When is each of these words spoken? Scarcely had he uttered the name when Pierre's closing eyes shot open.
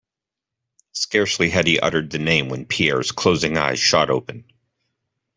Scarcely 0.93 1.51
had 1.51 1.67
he 1.67 1.79
uttered 1.79 2.09
the 2.09 2.17
name 2.17 2.49
when 2.49 2.65
Pierre's 2.65 3.11
closing 3.11 3.55
eyes 3.55 3.77
shot 3.79 4.09
open. 4.09 4.45